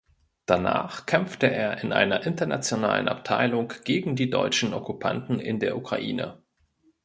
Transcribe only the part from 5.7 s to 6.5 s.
Ukraine.